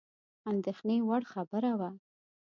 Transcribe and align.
اندېښني 0.51 0.97
وړ 1.07 1.21
خبره 1.33 1.71
وه. 1.79 1.89